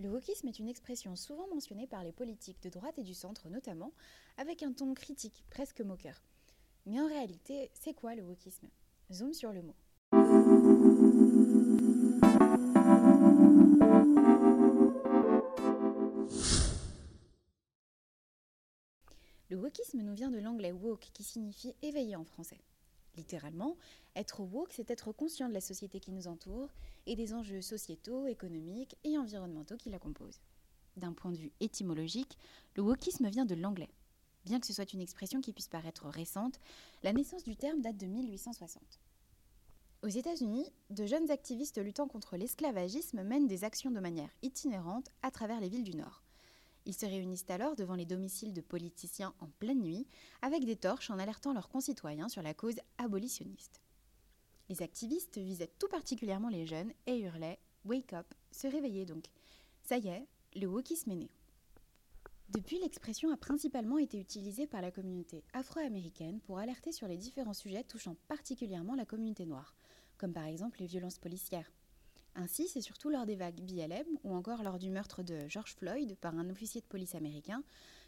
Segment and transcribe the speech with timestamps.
[0.00, 3.48] Le wokisme est une expression souvent mentionnée par les politiques de droite et du centre
[3.48, 3.92] notamment,
[4.36, 6.22] avec un ton critique, presque moqueur.
[6.86, 8.68] Mais en réalité, c'est quoi le wokisme?
[9.12, 9.74] Zoom sur le mot.
[19.50, 22.60] Le wokisme nous vient de l'anglais woke qui signifie éveillé en français.
[23.18, 23.76] Littéralement,
[24.14, 26.70] être woke, c'est être conscient de la société qui nous entoure
[27.06, 30.40] et des enjeux sociétaux, économiques et environnementaux qui la composent.
[30.96, 32.38] D'un point de vue étymologique,
[32.76, 33.90] le wokisme vient de l'anglais.
[34.44, 36.60] Bien que ce soit une expression qui puisse paraître récente,
[37.02, 39.00] la naissance du terme date de 1860.
[40.04, 45.32] Aux États-Unis, de jeunes activistes luttant contre l'esclavagisme mènent des actions de manière itinérante à
[45.32, 46.22] travers les villes du Nord.
[46.88, 50.06] Ils se réunissent alors devant les domiciles de politiciens en pleine nuit,
[50.40, 53.82] avec des torches en alertant leurs concitoyens sur la cause abolitionniste.
[54.70, 59.26] Les activistes visaient tout particulièrement les jeunes et hurlaient Wake up, se réveiller donc.
[59.82, 61.30] Ça y est, le wokisme est né.
[62.48, 67.52] Depuis, l'expression a principalement été utilisée par la communauté afro-américaine pour alerter sur les différents
[67.52, 69.74] sujets touchant particulièrement la communauté noire,
[70.16, 71.70] comme par exemple les violences policières,
[72.34, 76.16] ainsi, c'est surtout lors des vagues BLM ou encore lors du meurtre de George Floyd
[76.16, 77.62] par un officier de police américain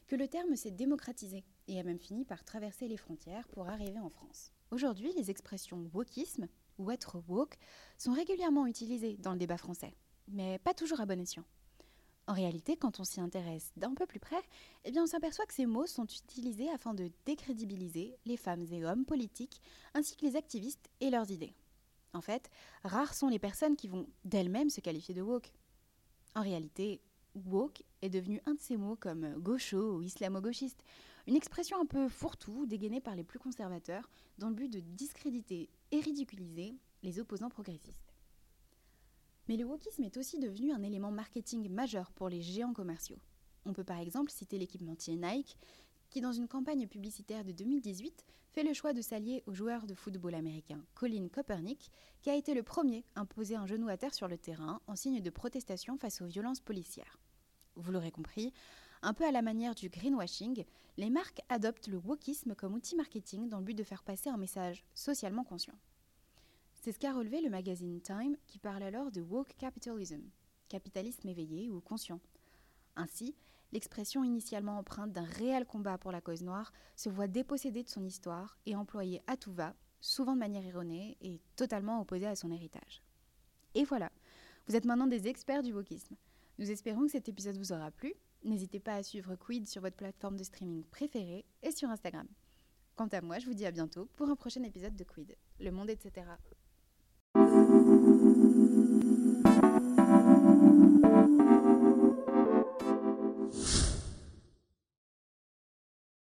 [0.06, 3.98] que le terme s'est démocratisé et a même fini par traverser les frontières pour arriver
[3.98, 4.52] en France.
[4.70, 6.48] Aujourd'hui, les expressions wokisme
[6.78, 7.58] ou être woke
[7.98, 9.94] sont régulièrement utilisées dans le débat français,
[10.28, 11.44] mais pas toujours à bon escient.
[12.26, 14.41] En réalité, quand on s'y intéresse d'un peu plus près,
[14.84, 19.04] eh on s'aperçoit que ces mots sont utilisés afin de décrédibiliser les femmes et hommes
[19.04, 19.60] politiques
[19.94, 21.54] ainsi que les activistes et leurs idées.
[22.12, 22.50] En fait,
[22.84, 25.53] rares sont les personnes qui vont d'elles-mêmes se qualifier de woke.
[26.34, 27.00] En réalité,
[27.34, 30.83] woke est devenu un de ces mots comme gaucho ou islamo-gauchiste,
[31.27, 35.69] une expression un peu fourre-tout dégainée par les plus conservateurs dans le but de discréditer
[35.92, 38.14] et ridiculiser les opposants progressistes.
[39.48, 43.19] Mais le wokisme est aussi devenu un élément marketing majeur pour les géants commerciaux.
[43.66, 45.58] On peut par exemple citer l'équipementier Nike,
[46.11, 49.94] qui dans une campagne publicitaire de 2018 fait le choix de s'allier au joueur de
[49.94, 51.91] football américain Colin Kaepernick,
[52.21, 54.97] qui a été le premier à poser un genou à terre sur le terrain en
[54.97, 57.19] signe de protestation face aux violences policières.
[57.76, 58.53] Vous l'aurez compris,
[59.03, 60.65] un peu à la manière du greenwashing,
[60.99, 64.37] les marques adoptent le wokisme comme outil marketing dans le but de faire passer un
[64.37, 65.78] message socialement conscient.
[66.82, 70.22] C'est ce qu'a relevé le magazine Time qui parle alors de woke capitalism,
[70.69, 72.20] capitalisme éveillé ou conscient.
[72.97, 73.34] Ainsi,
[73.72, 78.04] l'expression initialement empreinte d'un réel combat pour la cause noire se voit dépossédée de son
[78.04, 82.50] histoire et employée à tout va, souvent de manière erronée et totalement opposée à son
[82.50, 83.03] héritage.
[83.75, 84.10] Et voilà,
[84.66, 86.16] vous êtes maintenant des experts du wokisme.
[86.58, 88.14] Nous espérons que cet épisode vous aura plu.
[88.42, 92.26] N'hésitez pas à suivre Quid sur votre plateforme de streaming préférée et sur Instagram.
[92.97, 95.70] Quant à moi, je vous dis à bientôt pour un prochain épisode de Quid, le
[95.70, 96.26] monde, etc.